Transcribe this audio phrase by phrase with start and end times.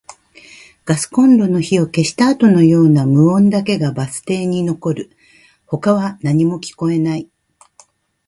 [0.83, 5.11] ガスコンロの火を消したあとのような無音だけがバス停に残る。
[5.67, 7.29] 他は何も聞こえない。